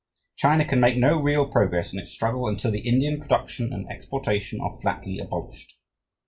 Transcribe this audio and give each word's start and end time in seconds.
China 0.35 0.65
can 0.65 0.79
make 0.79 0.97
no 0.97 1.21
real 1.21 1.45
progress 1.45 1.93
in 1.93 1.99
its 1.99 2.09
struggle 2.09 2.47
until 2.47 2.71
the 2.71 2.79
Indian 2.79 3.19
production 3.19 3.71
and 3.71 3.87
exportation 3.87 4.59
are 4.59 4.79
flatly 4.81 5.19
abolished. 5.19 5.77